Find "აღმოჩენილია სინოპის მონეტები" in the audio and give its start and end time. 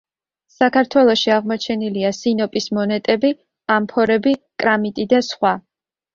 1.35-3.33